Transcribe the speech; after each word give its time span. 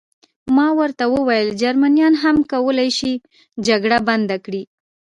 ما 0.55 0.67
ورته 0.79 1.03
وویل: 1.15 1.47
جرمنیان 1.61 2.13
هم 2.23 2.37
کولای 2.51 2.89
شي 2.99 3.13
جګړه 3.67 3.97
بنده 4.09 4.37
کړي. 4.45 4.63